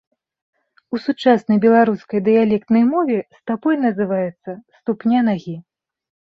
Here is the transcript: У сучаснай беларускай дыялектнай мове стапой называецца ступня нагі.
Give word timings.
У 0.95 1.01
сучаснай 1.07 1.57
беларускай 1.65 2.23
дыялектнай 2.29 2.83
мове 2.93 3.19
стапой 3.39 3.81
называецца 3.87 4.59
ступня 4.81 5.19
нагі. 5.33 5.57